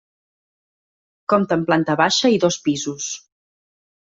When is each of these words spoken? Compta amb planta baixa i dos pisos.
Compta 1.33 1.57
amb 1.57 1.69
planta 1.73 1.97
baixa 2.01 2.33
i 2.37 2.41
dos 2.47 2.59
pisos. 2.69 3.11